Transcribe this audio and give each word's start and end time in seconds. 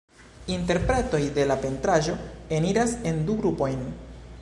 Interpretoj 0.53 1.19
de 1.35 1.45
la 1.51 1.57
pentraĵo 1.67 2.17
eniras 2.59 2.97
en 3.13 3.25
du 3.29 3.41
grupojn. 3.45 3.89